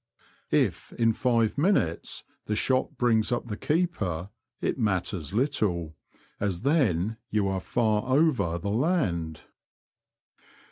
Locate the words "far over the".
7.59-8.71